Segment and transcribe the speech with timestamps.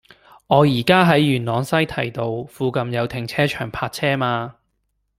[0.47, 2.19] 我依家喺元朗西堤街，
[2.49, 4.55] 附近有停車場泊車嗎